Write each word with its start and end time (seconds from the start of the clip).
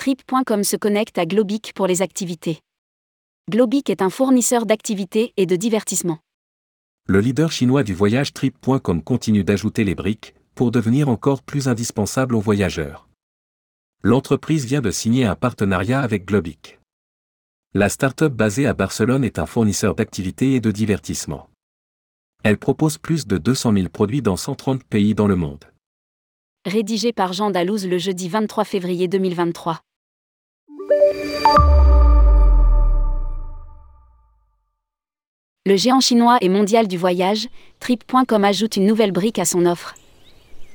Trip.com 0.00 0.64
se 0.64 0.76
connecte 0.76 1.18
à 1.18 1.26
Globic 1.26 1.74
pour 1.74 1.86
les 1.86 2.00
activités. 2.00 2.60
Globic 3.50 3.90
est 3.90 4.00
un 4.00 4.08
fournisseur 4.08 4.64
d'activités 4.64 5.34
et 5.36 5.44
de 5.44 5.56
divertissement. 5.56 6.20
Le 7.06 7.20
leader 7.20 7.52
chinois 7.52 7.82
du 7.82 7.92
voyage 7.92 8.32
Trip.com 8.32 9.02
continue 9.02 9.44
d'ajouter 9.44 9.84
les 9.84 9.94
briques 9.94 10.34
pour 10.54 10.70
devenir 10.70 11.10
encore 11.10 11.42
plus 11.42 11.68
indispensable 11.68 12.34
aux 12.34 12.40
voyageurs. 12.40 13.10
L'entreprise 14.02 14.64
vient 14.64 14.80
de 14.80 14.90
signer 14.90 15.26
un 15.26 15.36
partenariat 15.36 16.00
avec 16.00 16.24
Globic. 16.24 16.78
La 17.74 17.90
start-up 17.90 18.32
basée 18.32 18.66
à 18.66 18.72
Barcelone 18.72 19.22
est 19.22 19.38
un 19.38 19.44
fournisseur 19.44 19.94
d'activités 19.94 20.54
et 20.54 20.60
de 20.60 20.70
divertissement. 20.70 21.50
Elle 22.42 22.56
propose 22.56 22.96
plus 22.96 23.26
de 23.26 23.36
200 23.36 23.74
000 23.74 23.88
produits 23.90 24.22
dans 24.22 24.38
130 24.38 24.82
pays 24.82 25.14
dans 25.14 25.26
le 25.26 25.36
monde. 25.36 25.66
Rédigé 26.64 27.12
par 27.12 27.34
Jean 27.34 27.50
Dalouse 27.50 27.86
le 27.86 27.98
jeudi 27.98 28.30
23 28.30 28.64
février 28.64 29.06
2023. 29.06 29.82
Le 35.66 35.76
géant 35.76 36.00
chinois 36.00 36.38
et 36.40 36.48
mondial 36.48 36.88
du 36.88 36.96
voyage, 36.96 37.48
Trip.com 37.78 38.44
ajoute 38.44 38.76
une 38.76 38.86
nouvelle 38.86 39.12
brique 39.12 39.38
à 39.38 39.44
son 39.44 39.66
offre. 39.66 39.94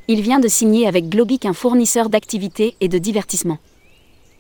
Il 0.08 0.22
vient 0.22 0.40
de 0.40 0.48
signer 0.48 0.88
avec 0.88 1.10
Globic 1.10 1.46
un 1.46 1.54
fournisseur 1.54 2.08
d'activités 2.08 2.76
et 2.80 2.88
de 2.88 2.98
divertissement. 2.98 3.58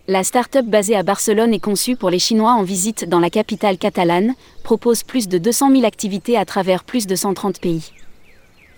La 0.07 0.23
start-up 0.23 0.66
basée 0.66 0.95
à 0.95 1.02
Barcelone 1.02 1.53
et 1.53 1.59
conçue 1.59 1.95
pour 1.95 2.12
les 2.12 2.20
Chinois 2.20 2.54
en 2.54 2.62
visite 2.62 3.09
dans 3.09 3.20
la 3.20 3.31
capitale 3.31 3.79
catalane, 3.79 4.35
propose 4.63 5.02
plus 5.02 5.27
de 5.27 5.40
200 5.40 5.71
000 5.71 5.84
activités 5.84 6.38
à 6.38 6.45
travers 6.45 6.84
plus 6.84 7.07
de 7.07 7.15
130 7.15 7.59
pays. 7.59 7.91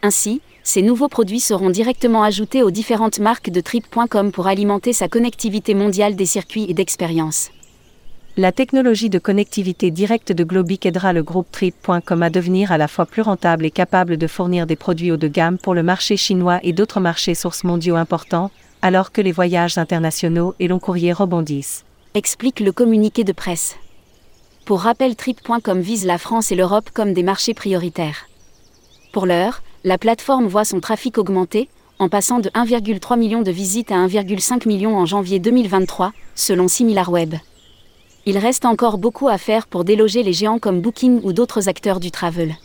Ainsi, 0.02 0.42
ces 0.64 0.82
nouveaux 0.82 1.10
produits 1.10 1.42
seront 1.42 1.70
directement 1.70 2.24
ajoutés 2.24 2.64
aux 2.64 2.72
différentes 2.72 3.20
marques 3.20 3.50
de 3.50 3.60
Trip.com 3.60 4.32
pour 4.32 4.48
alimenter 4.48 4.94
sa 4.94 5.10
connectivité 5.10 5.74
mondiale 5.74 6.16
des 6.16 6.26
circuits 6.26 6.66
et 6.70 6.74
d'expériences. 6.74 7.52
La 8.40 8.52
technologie 8.52 9.10
de 9.10 9.18
connectivité 9.18 9.90
directe 9.90 10.32
de 10.32 10.44
Globic 10.44 10.86
aidera 10.86 11.12
le 11.12 11.24
groupe 11.24 11.52
Trip.com 11.52 12.22
à 12.22 12.30
devenir 12.30 12.72
à 12.72 12.78
la 12.78 12.88
fois 12.88 13.08
plus 13.08 13.24
rentable 13.24 13.66
et 13.66 13.72
capable 13.72 14.16
de 14.16 14.28
fournir 14.28 14.68
des 14.68 14.76
produits 14.76 15.12
haut 15.12 15.18
de 15.18 15.28
gamme 15.28 15.58
pour 15.58 15.74
le 15.74 15.82
marché 15.82 16.18
chinois 16.18 16.60
et 16.62 16.72
d'autres 16.72 17.00
marchés 17.00 17.34
sources 17.34 17.64
mondiaux 17.64 17.96
importants, 17.96 18.52
alors 18.84 19.12
que 19.12 19.22
les 19.22 19.32
voyages 19.32 19.80
internationaux 19.80 20.54
et 20.60 20.68
long 20.68 20.78
courrier 20.78 21.14
rebondissent. 21.14 21.84
Explique 22.14 22.60
le 22.60 22.72
communiqué 22.72 23.24
de 23.24 23.32
presse. 23.32 23.76
Pour 24.66 24.82
rappel, 24.82 25.16
Trip.com 25.16 25.82
vise 25.82 26.06
la 26.06 26.20
France 26.20 26.52
et 26.52 26.56
l'Europe 26.56 26.92
comme 26.94 27.14
des 27.14 27.24
marchés 27.24 27.56
prioritaires. 27.56 28.30
Pour 29.14 29.26
l'heure, 29.26 29.64
la 29.84 29.98
plateforme 29.98 30.46
voit 30.46 30.64
son 30.64 30.80
trafic 30.80 31.18
augmenter, 31.18 31.70
en 31.98 32.08
passant 32.08 32.38
de 32.38 32.50
1,3 32.50 33.18
million 33.18 33.42
de 33.42 33.50
visites 33.50 33.92
à 33.92 33.96
1,5 33.96 34.68
million 34.68 34.96
en 34.96 35.08
janvier 35.08 35.40
2023, 35.40 36.14
selon 36.36 36.68
SimilarWeb. 36.68 37.34
Il 38.30 38.38
reste 38.38 38.66
encore 38.66 38.98
beaucoup 38.98 39.30
à 39.30 39.38
faire 39.38 39.68
pour 39.68 39.86
déloger 39.86 40.22
les 40.22 40.34
géants 40.34 40.60
comme 40.60 40.82
Booking 40.82 41.22
ou 41.24 41.32
d'autres 41.32 41.70
acteurs 41.70 42.02
du 42.02 42.12
travel. 42.12 42.58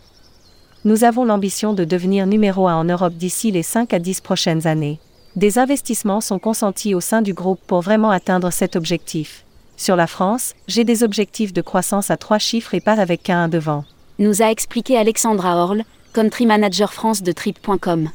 Nous 0.84 1.04
avons 1.04 1.24
l'ambition 1.24 1.72
de 1.72 1.84
devenir 1.84 2.26
numéro 2.26 2.66
1 2.66 2.74
en 2.74 2.82
Europe 2.82 3.14
d'ici 3.14 3.52
les 3.52 3.62
5 3.62 3.94
à 3.94 4.00
10 4.00 4.22
prochaines 4.22 4.66
années. 4.66 4.98
Des 5.36 5.60
investissements 5.60 6.20
sont 6.20 6.40
consentis 6.40 6.96
au 6.96 7.00
sein 7.00 7.22
du 7.22 7.32
groupe 7.32 7.60
pour 7.64 7.80
vraiment 7.80 8.10
atteindre 8.10 8.50
cet 8.50 8.74
objectif. 8.74 9.44
Sur 9.76 9.94
la 9.94 10.08
France, 10.08 10.54
j'ai 10.66 10.82
des 10.82 11.04
objectifs 11.04 11.52
de 11.52 11.62
croissance 11.62 12.10
à 12.10 12.16
trois 12.16 12.38
chiffres 12.38 12.74
et 12.74 12.80
pas 12.80 12.98
avec 12.98 13.22
qu'un 13.22 13.46
devant. 13.46 13.84
Nous 14.18 14.42
a 14.42 14.50
expliqué 14.50 14.98
Alexandra 14.98 15.54
Horle, 15.54 15.84
country 16.12 16.44
manager 16.44 16.92
France 16.92 17.22
de 17.22 17.30
Trip.com. 17.30 18.10